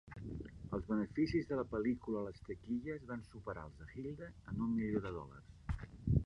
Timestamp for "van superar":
3.11-3.67